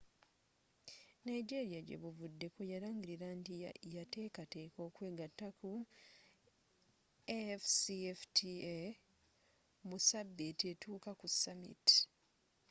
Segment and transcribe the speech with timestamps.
[1.27, 3.53] nigeria gye buvuddeko yalangirira nti
[3.95, 5.69] yatekateka okwegatta ku
[7.39, 8.71] afcfta
[9.87, 11.85] mu sabiiti etuuka ku summit